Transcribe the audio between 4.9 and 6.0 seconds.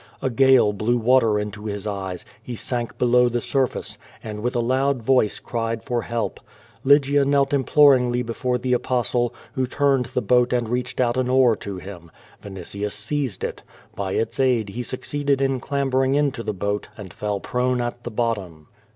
voice cried